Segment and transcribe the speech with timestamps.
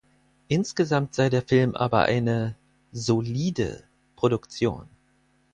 [0.47, 2.55] Insgesamt sei der Film aber eine
[2.91, 3.83] „solide“
[4.15, 4.87] Produktion.